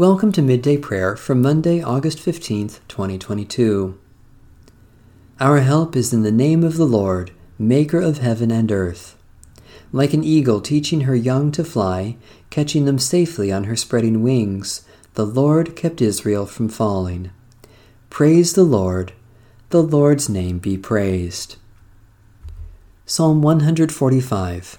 Welcome 0.00 0.32
to 0.32 0.40
Midday 0.40 0.78
Prayer 0.78 1.14
for 1.14 1.34
Monday, 1.34 1.82
August 1.82 2.20
15th, 2.20 2.80
2022. 2.88 4.00
Our 5.38 5.58
help 5.58 5.94
is 5.94 6.14
in 6.14 6.22
the 6.22 6.32
name 6.32 6.64
of 6.64 6.78
the 6.78 6.86
Lord, 6.86 7.32
Maker 7.58 8.00
of 8.00 8.16
heaven 8.16 8.50
and 8.50 8.72
earth. 8.72 9.14
Like 9.92 10.14
an 10.14 10.24
eagle 10.24 10.62
teaching 10.62 11.02
her 11.02 11.14
young 11.14 11.52
to 11.52 11.62
fly, 11.62 12.16
catching 12.48 12.86
them 12.86 12.98
safely 12.98 13.52
on 13.52 13.64
her 13.64 13.76
spreading 13.76 14.22
wings, 14.22 14.86
the 15.16 15.26
Lord 15.26 15.76
kept 15.76 16.00
Israel 16.00 16.46
from 16.46 16.70
falling. 16.70 17.30
Praise 18.08 18.54
the 18.54 18.64
Lord. 18.64 19.12
The 19.68 19.82
Lord's 19.82 20.30
name 20.30 20.60
be 20.60 20.78
praised. 20.78 21.56
Psalm 23.04 23.42
145 23.42 24.78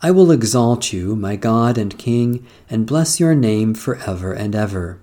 I 0.00 0.12
will 0.12 0.30
exalt 0.30 0.92
you, 0.92 1.16
my 1.16 1.34
God 1.34 1.76
and 1.76 1.98
King, 1.98 2.46
and 2.70 2.86
bless 2.86 3.18
your 3.18 3.34
name 3.34 3.74
for 3.74 3.96
ever 4.06 4.32
and 4.32 4.54
ever. 4.54 5.00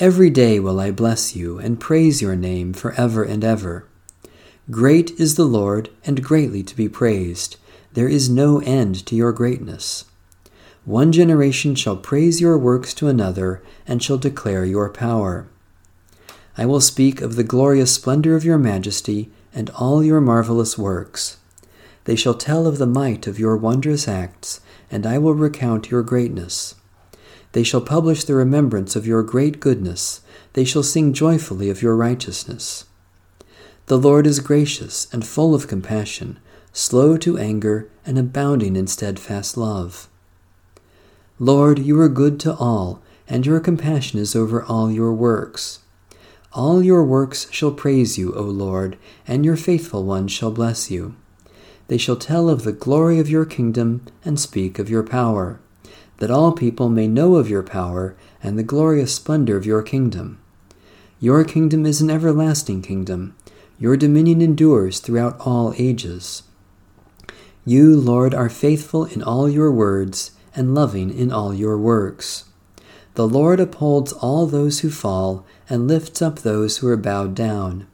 Every 0.00 0.30
day 0.30 0.58
will 0.58 0.80
I 0.80 0.90
bless 0.90 1.36
you 1.36 1.58
and 1.58 1.78
praise 1.78 2.20
your 2.20 2.34
name 2.34 2.72
for 2.72 2.92
ever 2.94 3.22
and 3.22 3.44
ever. 3.44 3.86
Great 4.68 5.12
is 5.12 5.36
the 5.36 5.44
Lord, 5.44 5.90
and 6.04 6.24
greatly 6.24 6.64
to 6.64 6.74
be 6.74 6.88
praised. 6.88 7.56
There 7.92 8.08
is 8.08 8.28
no 8.28 8.58
end 8.60 9.06
to 9.06 9.14
your 9.14 9.32
greatness. 9.32 10.06
One 10.84 11.12
generation 11.12 11.76
shall 11.76 11.96
praise 11.96 12.40
your 12.40 12.58
works 12.58 12.92
to 12.94 13.06
another, 13.06 13.62
and 13.86 14.02
shall 14.02 14.18
declare 14.18 14.64
your 14.64 14.88
power. 14.88 15.46
I 16.58 16.66
will 16.66 16.80
speak 16.80 17.20
of 17.20 17.36
the 17.36 17.44
glorious 17.44 17.94
splendor 17.94 18.34
of 18.34 18.44
your 18.44 18.58
majesty 18.58 19.30
and 19.54 19.70
all 19.70 20.02
your 20.02 20.20
marvelous 20.20 20.76
works. 20.76 21.36
They 22.04 22.16
shall 22.16 22.34
tell 22.34 22.66
of 22.66 22.78
the 22.78 22.86
might 22.86 23.26
of 23.26 23.38
your 23.38 23.56
wondrous 23.56 24.08
acts, 24.08 24.60
and 24.90 25.06
I 25.06 25.18
will 25.18 25.34
recount 25.34 25.90
your 25.90 26.02
greatness. 26.02 26.74
They 27.52 27.62
shall 27.62 27.80
publish 27.80 28.24
the 28.24 28.34
remembrance 28.34 28.96
of 28.96 29.06
your 29.06 29.22
great 29.22 29.60
goodness, 29.60 30.20
they 30.52 30.64
shall 30.64 30.82
sing 30.82 31.12
joyfully 31.12 31.70
of 31.70 31.82
your 31.82 31.96
righteousness. 31.96 32.84
The 33.86 33.98
Lord 33.98 34.26
is 34.26 34.40
gracious 34.40 35.12
and 35.12 35.26
full 35.26 35.54
of 35.54 35.68
compassion, 35.68 36.38
slow 36.72 37.16
to 37.18 37.38
anger, 37.38 37.88
and 38.06 38.18
abounding 38.18 38.76
in 38.76 38.86
steadfast 38.86 39.56
love. 39.56 40.08
Lord, 41.38 41.78
you 41.78 42.00
are 42.00 42.08
good 42.08 42.38
to 42.40 42.54
all, 42.54 43.02
and 43.28 43.46
your 43.46 43.60
compassion 43.60 44.20
is 44.20 44.36
over 44.36 44.62
all 44.62 44.90
your 44.90 45.12
works. 45.12 45.80
All 46.52 46.82
your 46.82 47.04
works 47.04 47.48
shall 47.50 47.72
praise 47.72 48.18
you, 48.18 48.34
O 48.34 48.42
Lord, 48.42 48.96
and 49.26 49.44
your 49.44 49.56
faithful 49.56 50.04
ones 50.04 50.32
shall 50.32 50.50
bless 50.50 50.90
you. 50.90 51.14
They 51.90 51.98
shall 51.98 52.14
tell 52.14 52.48
of 52.48 52.62
the 52.62 52.70
glory 52.70 53.18
of 53.18 53.28
your 53.28 53.44
kingdom 53.44 54.02
and 54.24 54.38
speak 54.38 54.78
of 54.78 54.88
your 54.88 55.02
power, 55.02 55.58
that 56.18 56.30
all 56.30 56.52
people 56.52 56.88
may 56.88 57.08
know 57.08 57.34
of 57.34 57.50
your 57.50 57.64
power 57.64 58.14
and 58.40 58.56
the 58.56 58.62
glorious 58.62 59.12
splendor 59.12 59.56
of 59.56 59.66
your 59.66 59.82
kingdom. 59.82 60.38
Your 61.18 61.42
kingdom 61.42 61.84
is 61.84 62.00
an 62.00 62.08
everlasting 62.08 62.82
kingdom. 62.82 63.34
Your 63.76 63.96
dominion 63.96 64.40
endures 64.40 65.00
throughout 65.00 65.40
all 65.40 65.74
ages. 65.78 66.44
You, 67.64 67.96
Lord, 67.96 68.34
are 68.34 68.48
faithful 68.48 69.06
in 69.06 69.20
all 69.20 69.48
your 69.48 69.72
words 69.72 70.30
and 70.54 70.76
loving 70.76 71.10
in 71.12 71.32
all 71.32 71.52
your 71.52 71.76
works. 71.76 72.44
The 73.14 73.26
Lord 73.26 73.58
upholds 73.58 74.12
all 74.12 74.46
those 74.46 74.78
who 74.78 74.90
fall 74.90 75.44
and 75.68 75.88
lifts 75.88 76.22
up 76.22 76.38
those 76.38 76.76
who 76.76 76.86
are 76.86 76.96
bowed 76.96 77.34
down. 77.34 77.88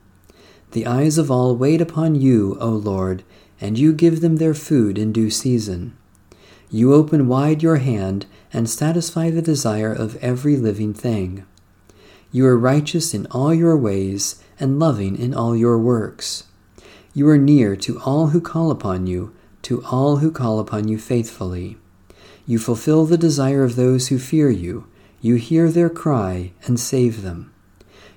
The 0.73 0.85
eyes 0.85 1.17
of 1.17 1.31
all 1.31 1.57
wait 1.57 1.81
upon 1.81 2.15
you, 2.17 2.59
O 2.61 2.69
Lord, 2.69 3.25
and 3.61 3.79
you 3.79 3.93
give 3.93 4.21
them 4.21 4.37
their 4.37 4.55
food 4.55 4.99
in 4.99 5.13
due 5.13 5.31
season. 5.31 5.97
You 6.71 6.93
open 6.93 7.29
wide 7.29 7.63
your 7.63 7.77
hand 7.77 8.27
and 8.53 8.69
satisfy 8.69 9.31
the 9.31 9.43
desire 9.43 9.93
of 9.93 10.17
every 10.17 10.57
living 10.57 10.93
thing. 10.93 11.45
You 12.33 12.47
are 12.47 12.59
righteous 12.59 13.15
in 13.15 13.27
all 13.27 13.55
your 13.55 13.77
ways 13.77 14.43
and 14.59 14.79
loving 14.79 15.17
in 15.17 15.33
all 15.33 15.57
your 15.57 15.79
works. 15.79 16.45
You 17.15 17.29
are 17.29 17.39
near 17.39 17.77
to 17.77 18.01
all 18.01 18.29
who 18.29 18.41
call 18.41 18.71
upon 18.71 19.07
you, 19.07 19.35
to 19.63 19.83
all 19.85 20.17
who 20.17 20.31
call 20.31 20.59
upon 20.59 20.89
you 20.89 20.99
faithfully. 20.99 21.79
You 22.47 22.59
fulfill 22.59 23.07
the 23.07 23.19
desire 23.19 23.65
of 23.65 23.77
those 23.77 24.09
who 24.09 24.19
fear 24.19 24.51
you. 24.51 24.87
You 25.21 25.37
hear 25.37 25.71
their 25.71 25.91
cry 25.91 26.53
and 26.67 26.79
save 26.79 27.23
them. 27.23 27.53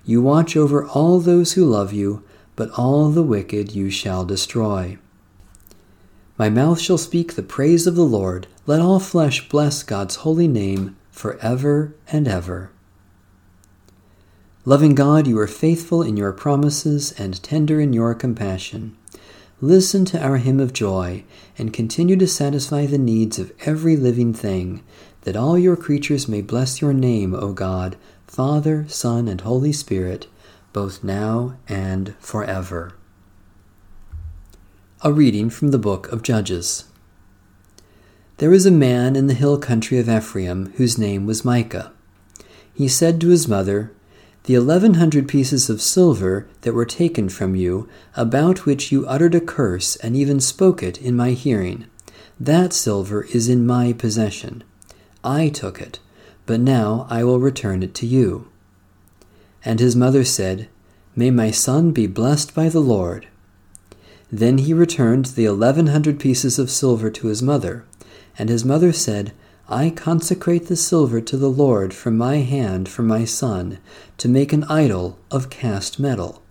You 0.06 0.22
watch 0.22 0.58
over 0.58 0.86
all 0.86 1.20
those 1.20 1.54
who 1.54 1.66
love 1.66 1.94
you, 1.94 2.24
but 2.56 2.70
all 2.72 3.10
the 3.10 3.24
wicked 3.24 3.74
you 3.74 3.90
shall 3.90 4.26
destroy. 4.26 4.98
My 6.40 6.50
mouth 6.50 6.80
shall 6.80 6.98
speak 6.98 7.34
the 7.34 7.44
praise 7.44 7.86
of 7.86 7.96
the 7.96 8.06
Lord. 8.06 8.48
Let 8.66 8.80
all 8.80 9.02
flesh 9.02 9.50
bless 9.50 9.84
God's 9.84 10.16
holy 10.16 10.48
name 10.48 10.96
for 11.12 11.38
ever 11.40 11.94
and 12.14 12.30
ever. 12.30 12.72
Loving 14.64 14.96
God, 14.96 15.28
you 15.28 15.38
are 15.38 15.48
faithful 15.48 16.02
in 16.02 16.16
your 16.16 16.32
promises 16.32 17.12
and 17.20 17.44
tender 17.44 17.82
in 17.82 17.92
your 17.92 18.16
compassion. 18.16 18.96
Listen 19.60 20.06
to 20.06 20.24
our 20.24 20.38
hymn 20.38 20.62
of 20.62 20.72
joy 20.72 21.26
and 21.58 21.74
continue 21.74 22.16
to 22.16 22.28
satisfy 22.28 22.86
the 22.86 22.98
needs 22.98 23.38
of 23.38 23.52
every 23.66 23.98
living 23.98 24.34
thing, 24.34 24.82
that 25.24 25.36
all 25.36 25.58
your 25.58 25.76
creatures 25.76 26.30
may 26.30 26.42
bless 26.42 26.80
your 26.80 26.94
name, 26.94 27.36
O 27.36 27.52
God, 27.52 27.98
Father, 28.28 28.86
Son, 28.88 29.28
and 29.28 29.42
Holy 29.42 29.74
Spirit, 29.74 30.28
both 30.72 31.04
now 31.04 31.58
and 31.68 32.16
forever. 32.20 32.94
A 35.02 35.14
reading 35.14 35.50
from 35.50 35.70
the 35.70 35.78
book 35.78 36.12
of 36.12 36.24
Judges. 36.24 36.84
There 38.40 38.50
was 38.50 38.66
a 38.66 38.70
man 38.70 39.16
in 39.16 39.28
the 39.28 39.34
hill 39.34 39.58
country 39.58 39.98
of 39.98 40.10
Ephraim 40.10 40.74
whose 40.76 40.98
name 40.98 41.26
was 41.26 41.46
Micah. 41.46 41.94
He 42.74 42.90
said 42.90 43.22
to 43.22 43.30
his 43.30 43.48
mother, 43.48 43.94
The 44.44 44.56
eleven 44.56 44.96
hundred 44.96 45.30
pieces 45.30 45.70
of 45.70 45.82
silver 45.82 46.50
that 46.64 46.74
were 46.74 46.84
taken 46.84 47.30
from 47.30 47.56
you, 47.56 47.88
about 48.18 48.66
which 48.66 48.92
you 48.92 49.08
uttered 49.08 49.34
a 49.36 49.40
curse 49.40 49.96
and 49.96 50.18
even 50.18 50.42
spoke 50.42 50.84
it 50.84 51.02
in 51.02 51.16
my 51.16 51.31
hearing, 51.31 51.86
that 52.38 52.74
silver 52.74 53.24
is 53.34 53.48
in 53.48 53.66
my 53.66 53.94
possession. 53.94 54.66
I 55.24 55.48
took 55.48 55.80
it, 55.80 56.00
but 56.46 56.60
now 56.60 57.08
I 57.10 57.24
will 57.24 57.40
return 57.40 57.84
it 57.84 57.96
to 57.96 58.06
you. 58.06 58.50
And 59.64 59.80
his 59.80 59.96
mother 59.96 60.26
said, 60.26 60.68
May 61.16 61.31
my 61.31 61.52
son 61.52 61.92
be 61.94 62.06
blessed 62.06 62.54
by 62.54 62.68
the 62.68 62.81
Lord. 62.81 63.28
Then 64.32 64.60
he 64.60 64.74
returned 64.74 65.26
the 65.26 65.46
eleven 65.46 65.88
hundred 65.88 66.20
pieces 66.20 66.60
of 66.60 66.70
silver 66.70 67.10
to 67.10 67.28
his 67.28 67.42
mother. 67.42 67.86
And 68.38 68.50
his 68.50 68.64
mother 68.64 68.94
said, 68.94 69.34
I 69.68 69.90
consecrate 69.90 70.68
the 70.68 70.76
silver 70.76 71.22
to 71.22 71.38
the 71.38 71.50
Lord 71.50 71.94
from 71.94 72.18
my 72.18 72.38
hand 72.38 72.88
for 72.90 73.04
my 73.04 73.26
son, 73.26 73.80
to 74.18 74.30
make 74.30 74.54
an 74.54 74.64
idol 74.66 75.20
of 75.30 75.50
cast 75.50 76.00
metal. 76.00 76.42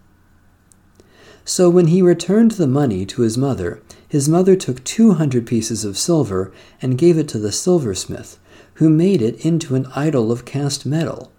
So 1.45 1.71
when 1.71 1.87
he 1.87 2.03
returned 2.03 2.53
the 2.53 2.67
money 2.67 3.07
to 3.07 3.23
his 3.23 3.39
mother, 3.39 3.83
his 4.07 4.29
mother 4.29 4.55
took 4.55 4.85
two 4.85 5.15
hundred 5.15 5.47
pieces 5.47 5.85
of 5.85 5.97
silver 5.97 6.53
and 6.83 6.99
gave 6.99 7.17
it 7.17 7.29
to 7.29 7.39
the 7.39 7.53
silversmith, 7.53 8.39
who 8.75 8.91
made 8.91 9.23
it 9.23 9.45
into 9.45 9.75
an 9.75 9.87
idol 9.95 10.31
of 10.31 10.45
cast 10.45 10.85
metal. 10.85 11.33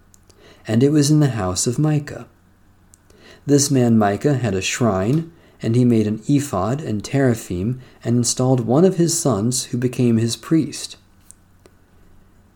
And 0.66 0.82
it 0.82 0.90
was 0.90 1.10
in 1.10 1.20
the 1.20 1.28
house 1.28 1.66
of 1.66 1.78
Micah. 1.78 2.26
This 3.46 3.70
man 3.70 3.96
Micah 3.96 4.34
had 4.34 4.54
a 4.54 4.60
shrine 4.60 5.32
and 5.62 5.76
he 5.76 5.84
made 5.84 6.06
an 6.06 6.22
ephod 6.28 6.80
and 6.80 7.04
teraphim, 7.04 7.80
and 8.02 8.16
installed 8.16 8.60
one 8.60 8.84
of 8.84 8.96
his 8.96 9.18
sons, 9.18 9.66
who 9.66 9.78
became 9.78 10.16
his 10.16 10.36
priest. 10.36 10.96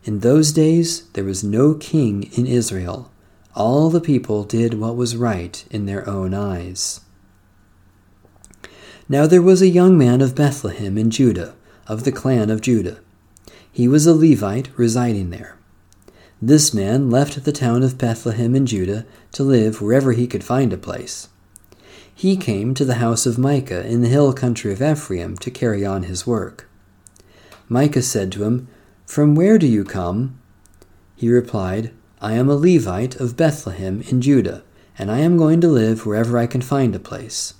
In 0.04 0.20
those 0.20 0.52
days 0.52 1.08
there 1.14 1.24
was 1.24 1.44
no 1.44 1.74
king 1.74 2.30
in 2.36 2.46
Israel. 2.46 3.10
All 3.54 3.88
the 3.90 4.00
people 4.00 4.44
did 4.44 4.74
what 4.74 4.96
was 4.96 5.16
right 5.16 5.64
in 5.70 5.86
their 5.86 6.08
own 6.08 6.34
eyes. 6.34 7.00
Now 9.08 9.26
there 9.26 9.42
was 9.42 9.62
a 9.62 9.68
young 9.68 9.96
man 9.98 10.20
of 10.20 10.34
Bethlehem 10.34 10.96
in 10.98 11.10
Judah, 11.10 11.54
of 11.86 12.04
the 12.04 12.12
clan 12.12 12.50
of 12.50 12.60
Judah. 12.60 13.00
He 13.70 13.86
was 13.86 14.06
a 14.06 14.14
Levite 14.14 14.70
residing 14.76 15.30
there. 15.30 15.56
This 16.40 16.74
man 16.74 17.10
left 17.10 17.44
the 17.44 17.52
town 17.52 17.82
of 17.82 17.98
Bethlehem 17.98 18.54
in 18.54 18.66
Judah 18.66 19.06
to 19.32 19.42
live 19.42 19.80
wherever 19.80 20.12
he 20.12 20.26
could 20.26 20.44
find 20.44 20.72
a 20.72 20.78
place 20.78 21.28
he 22.14 22.36
came 22.36 22.74
to 22.74 22.84
the 22.84 22.94
house 22.94 23.26
of 23.26 23.38
Micah 23.38 23.84
in 23.86 24.00
the 24.00 24.08
hill 24.08 24.32
country 24.32 24.72
of 24.72 24.80
Ephraim 24.80 25.36
to 25.38 25.50
carry 25.50 25.84
on 25.84 26.04
his 26.04 26.26
work. 26.26 26.68
Micah 27.68 28.02
said 28.02 28.30
to 28.32 28.44
him, 28.44 28.68
From 29.04 29.34
where 29.34 29.58
do 29.58 29.66
you 29.66 29.84
come? 29.84 30.38
He 31.16 31.28
replied, 31.28 31.92
I 32.20 32.34
am 32.34 32.48
a 32.48 32.54
Levite 32.54 33.16
of 33.16 33.36
Bethlehem 33.36 34.02
in 34.08 34.20
Judah, 34.20 34.62
and 34.96 35.10
I 35.10 35.18
am 35.18 35.36
going 35.36 35.60
to 35.60 35.68
live 35.68 36.06
wherever 36.06 36.38
I 36.38 36.46
can 36.46 36.62
find 36.62 36.94
a 36.94 37.00
place. 37.00 37.54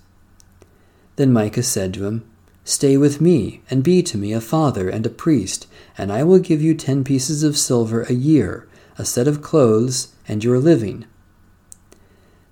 Then 1.17 1.33
Micah 1.33 1.63
said 1.63 1.93
to 1.95 2.07
him, 2.07 2.25
Stay 2.65 2.97
with 2.97 3.21
me, 3.21 3.61
and 3.69 3.83
be 3.83 4.03
to 4.05 4.17
me 4.17 4.33
a 4.33 4.41
father 4.41 4.89
and 4.89 5.05
a 5.05 5.11
priest, 5.11 5.67
and 5.99 6.13
I 6.13 6.23
will 6.23 6.39
give 6.39 6.63
you 6.63 6.75
ten 6.75 7.05
pieces 7.05 7.43
of 7.43 7.59
silver 7.59 8.03
a 8.03 8.13
year, 8.15 8.69
a 8.97 9.05
set 9.05 9.29
of 9.29 9.43
clothes, 9.43 10.15
and 10.29 10.43
your 10.43 10.59
living 10.59 11.05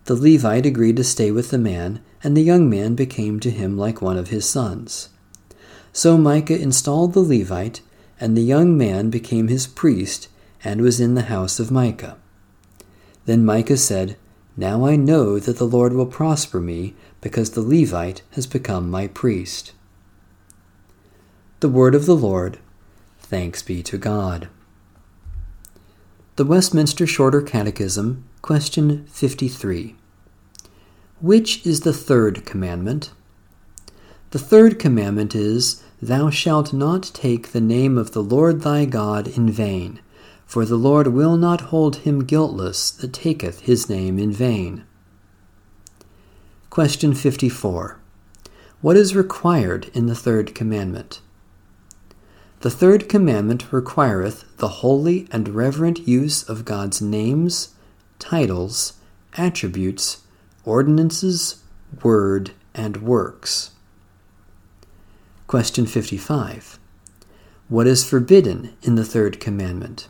the 0.05 0.15
Levite 0.15 0.67
agreed 0.67 0.97
to 0.97 1.05
stay 1.05 1.31
with 1.31 1.51
the 1.51 1.59
man, 1.59 2.01
and 2.25 2.37
the 2.37 2.43
young 2.43 2.69
man 2.69 2.95
became 2.95 3.39
to 3.41 3.51
him 3.51 3.79
like 3.79 4.03
one 4.03 4.17
of 4.17 4.29
his 4.29 4.49
sons. 4.49 5.11
So 5.93 6.17
Micah 6.17 6.61
installed 6.61 7.13
the 7.13 7.21
Levite, 7.21 7.81
and 8.19 8.37
the 8.37 8.43
young 8.43 8.77
man 8.77 9.11
became 9.11 9.49
his 9.49 9.67
priest, 9.67 10.29
and 10.65 10.81
was 10.81 11.01
in 11.01 11.15
the 11.15 11.23
house 11.23 11.61
of 11.61 11.71
Micah. 11.71 12.17
Then 13.27 13.45
Micah 13.45 13.77
said, 13.77 14.17
Now 14.57 14.87
I 14.87 14.97
know 14.97 15.39
that 15.39 15.59
the 15.59 15.67
Lord 15.67 15.93
will 15.93 16.07
prosper 16.07 16.61
me, 16.61 16.95
because 17.21 17.51
the 17.51 17.63
Levite 17.63 18.23
has 18.33 18.47
become 18.47 18.91
my 18.91 19.07
priest. 19.07 19.73
The 21.61 21.69
word 21.69 21.95
of 21.95 22.07
the 22.07 22.17
Lord. 22.17 22.59
Thanks 23.21 23.63
be 23.63 23.83
to 23.85 23.99
God. 23.99 24.49
The 26.37 26.45
Westminster 26.45 27.07
Shorter 27.07 27.41
Catechism, 27.41 28.25
question 28.43 29.07
53. 29.07 29.95
Which 31.21 31.65
is 31.65 31.83
the 31.83 31.93
third 31.93 32.45
commandment? 32.45 33.13
The 34.33 34.41
third 34.41 34.81
commandment 34.81 35.37
is, 35.37 35.85
Thou 36.03 36.29
shalt 36.29 36.73
not 36.73 37.13
take 37.15 37.53
the 37.53 37.61
name 37.61 37.97
of 37.97 38.11
the 38.11 38.23
Lord 38.23 38.63
thy 38.63 38.85
God 38.85 39.29
in 39.29 39.49
vain, 39.49 40.01
for 40.45 40.65
the 40.65 40.77
Lord 40.77 41.07
will 41.07 41.37
not 41.37 41.71
hold 41.71 41.99
him 41.99 42.25
guiltless 42.25 42.91
that 42.91 43.13
taketh 43.13 43.61
his 43.61 43.89
name 43.89 44.19
in 44.19 44.33
vain. 44.33 44.85
Question 46.69 47.15
54. 47.15 48.01
What 48.81 48.97
is 48.97 49.15
required 49.15 49.89
in 49.95 50.07
the 50.07 50.17
third 50.17 50.53
commandment? 50.53 51.21
The 52.63 52.71
third 52.71 53.09
commandment 53.09 53.73
requireth 53.73 54.45
the 54.57 54.83
holy 54.83 55.29
and 55.31 55.51
reverent 55.51 56.09
use 56.09 56.43
of 56.43 56.65
God's 56.65 57.01
names, 57.01 57.69
titles, 58.23 58.93
attributes, 59.37 60.23
ordinances, 60.65 61.61
word, 62.05 62.53
and 62.73 63.03
works. 63.03 63.73
Question 65.49 65.87
55. 65.87 66.79
What 67.69 67.89
is 67.89 68.09
forbidden 68.09 68.75
in 68.83 68.95
the 68.95 69.05
third 69.05 69.41
commandment? 69.41 70.07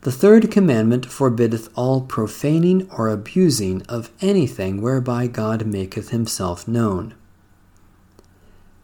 The 0.00 0.12
third 0.12 0.50
commandment 0.50 1.06
forbiddeth 1.06 1.70
all 1.76 2.02
profaning 2.02 2.90
or 2.90 3.08
abusing 3.08 3.82
of 3.82 4.10
anything 4.20 4.82
whereby 4.82 5.28
God 5.28 5.64
maketh 5.66 6.10
himself 6.10 6.66
known. 6.66 7.14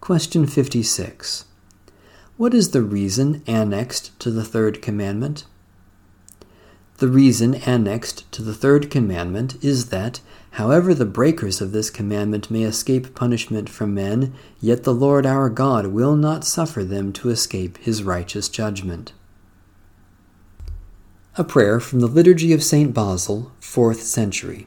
Question 0.01 0.47
56. 0.47 1.45
What 2.37 2.55
is 2.55 2.71
the 2.71 2.83
reason 2.83 3.43
annexed 3.47 4.19
to 4.21 4.31
the 4.31 4.45
third 4.45 4.81
commandment? 4.81 5.45
The 7.00 7.08
reason 7.08 7.55
annexed 7.55 8.31
to 8.32 8.43
the 8.43 8.52
third 8.52 8.91
commandment 8.91 9.56
is 9.64 9.88
that, 9.88 10.20
however 10.50 10.93
the 10.93 11.06
breakers 11.06 11.62
of 11.62 11.73
this 11.73 11.88
commandment 11.88 12.50
may 12.50 12.62
escape 12.62 13.14
punishment 13.14 13.70
from 13.70 13.94
men, 13.94 14.35
yet 14.61 14.85
the 14.85 14.93
Lord 14.93 15.25
our 15.25 15.49
God 15.49 15.87
will 15.87 16.14
not 16.14 16.44
suffer 16.44 16.85
them 16.85 17.14
to 17.14 17.31
escape 17.31 17.79
his 17.79 18.05
righteous 18.05 18.50
judgment. 18.50 19.14
A 21.38 21.43
prayer 21.43 21.81
from 21.81 22.00
the 22.00 22.06
Liturgy 22.06 22.52
of 22.52 22.62
St. 22.62 22.93
Basil, 22.93 23.50
4th 23.62 24.00
century. 24.00 24.67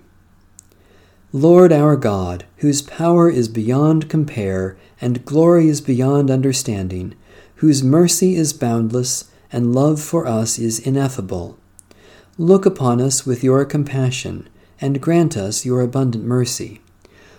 Lord 1.31 1.71
our 1.71 1.95
God, 1.95 2.45
whose 2.57 2.81
power 2.81 3.29
is 3.29 3.47
beyond 3.47 4.09
compare 4.09 4.75
and 4.99 5.23
glory 5.23 5.67
is 5.67 5.81
beyond 5.81 6.31
understanding, 6.31 7.13
whose 7.57 7.83
mercy 7.83 8.35
is 8.35 8.53
boundless 8.53 9.29
and 9.51 9.75
love 9.75 10.01
for 10.01 10.25
us 10.25 10.57
is 10.57 10.79
ineffable, 10.79 11.59
look 12.37 12.65
upon 12.65 12.99
us 12.99 13.25
with 13.25 13.43
your 13.43 13.65
compassion 13.65 14.49
and 14.81 15.01
grant 15.01 15.37
us 15.37 15.65
your 15.65 15.81
abundant 15.81 16.23
mercy. 16.23 16.81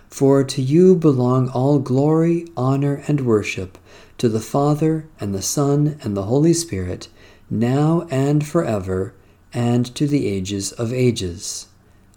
For 0.08 0.44
to 0.44 0.62
you 0.62 0.94
belong 0.94 1.48
all 1.48 1.80
glory, 1.80 2.46
honor, 2.56 3.02
and 3.08 3.22
worship, 3.22 3.76
to 4.18 4.28
the 4.28 4.40
Father, 4.40 5.08
and 5.18 5.34
the 5.34 5.42
Son, 5.42 5.98
and 6.02 6.16
the 6.16 6.24
Holy 6.24 6.52
Spirit, 6.52 7.08
now 7.50 8.06
and 8.10 8.46
forever, 8.46 9.14
and 9.52 9.92
to 9.96 10.06
the 10.06 10.28
ages 10.28 10.70
of 10.72 10.92
ages. 10.92 11.66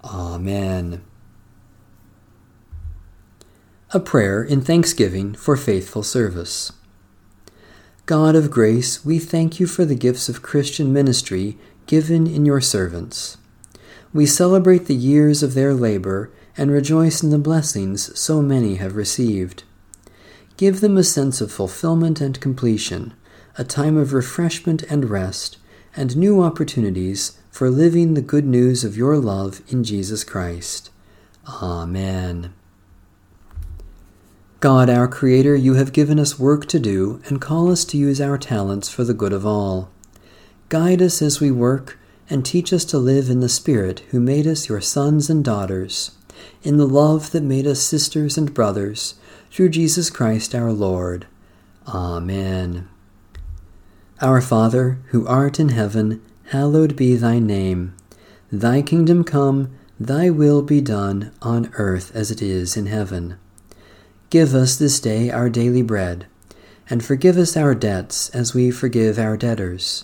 Amen. 0.03 1.01
A 3.91 3.99
prayer 3.99 4.43
in 4.43 4.61
thanksgiving 4.61 5.33
for 5.33 5.57
faithful 5.57 6.03
service. 6.03 6.71
God 8.05 8.35
of 8.35 8.51
grace, 8.51 9.03
we 9.03 9.17
thank 9.17 9.59
you 9.59 9.65
for 9.65 9.85
the 9.85 9.95
gifts 9.95 10.29
of 10.29 10.41
Christian 10.41 10.93
ministry 10.93 11.57
given 11.87 12.27
in 12.27 12.45
your 12.45 12.61
servants. 12.61 13.37
We 14.13 14.25
celebrate 14.25 14.85
the 14.85 14.95
years 14.95 15.41
of 15.41 15.53
their 15.53 15.73
labor 15.73 16.31
and 16.57 16.71
rejoice 16.71 17.23
in 17.23 17.29
the 17.29 17.37
blessings 17.37 18.17
so 18.19 18.41
many 18.41 18.75
have 18.75 18.95
received. 18.95 19.63
Give 20.57 20.81
them 20.81 20.97
a 20.97 21.03
sense 21.03 21.39
of 21.39 21.51
fulfillment 21.51 22.19
and 22.19 22.39
completion, 22.41 23.13
a 23.57 23.63
time 23.63 23.97
of 23.97 24.13
refreshment 24.13 24.83
and 24.83 25.09
rest, 25.09 25.57
and 25.95 26.17
new 26.17 26.41
opportunities 26.41 27.37
for 27.51 27.69
living 27.69 28.13
the 28.13 28.21
good 28.21 28.45
news 28.45 28.83
of 28.83 28.97
your 28.97 29.17
love 29.17 29.61
in 29.67 29.83
Jesus 29.83 30.23
Christ. 30.23 30.89
Amen. 31.47 32.53
God, 34.59 34.89
our 34.89 35.07
Creator, 35.07 35.55
you 35.55 35.75
have 35.75 35.93
given 35.93 36.19
us 36.19 36.39
work 36.39 36.65
to 36.67 36.79
do 36.79 37.21
and 37.25 37.39
call 37.39 37.71
us 37.71 37.85
to 37.85 37.97
use 37.97 38.19
our 38.19 38.39
talents 38.39 38.89
for 38.89 39.03
the 39.03 39.13
good 39.13 39.33
of 39.33 39.45
all. 39.45 39.91
Guide 40.69 41.01
us 41.01 41.21
as 41.21 41.39
we 41.39 41.49
work 41.49 41.97
and 42.29 42.45
teach 42.45 42.73
us 42.73 42.83
to 42.85 42.97
live 42.97 43.29
in 43.29 43.39
the 43.39 43.47
Spirit 43.47 44.01
who 44.09 44.19
made 44.19 44.45
us 44.45 44.67
your 44.67 44.81
sons 44.81 45.29
and 45.29 45.43
daughters, 45.43 46.11
in 46.61 46.75
the 46.75 46.85
love 46.85 47.31
that 47.31 47.43
made 47.43 47.65
us 47.65 47.79
sisters 47.79 48.37
and 48.37 48.53
brothers, 48.53 49.15
through 49.49 49.69
Jesus 49.69 50.09
Christ 50.09 50.53
our 50.53 50.73
Lord. 50.73 51.25
Amen. 51.87 52.89
Our 54.19 54.41
Father, 54.41 54.99
who 55.11 55.25
art 55.25 55.57
in 55.57 55.69
heaven, 55.69 56.21
hallowed 56.47 56.97
be 56.97 57.15
thy 57.15 57.39
name. 57.39 57.95
Thy 58.51 58.81
kingdom 58.81 59.23
come, 59.23 59.73
thy 59.97 60.29
will 60.29 60.61
be 60.61 60.81
done, 60.81 61.31
on 61.41 61.71
earth 61.75 62.13
as 62.13 62.29
it 62.29 62.41
is 62.41 62.75
in 62.75 62.87
heaven. 62.87 63.37
Give 64.29 64.53
us 64.53 64.75
this 64.75 64.99
day 64.99 65.31
our 65.31 65.49
daily 65.49 65.81
bread, 65.81 66.25
and 66.89 67.05
forgive 67.05 67.37
us 67.37 67.55
our 67.55 67.73
debts 67.73 68.29
as 68.31 68.53
we 68.53 68.69
forgive 68.69 69.17
our 69.17 69.37
debtors. 69.37 70.03